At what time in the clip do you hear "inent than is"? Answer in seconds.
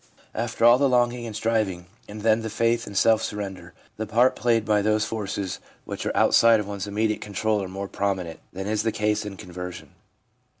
8.17-8.81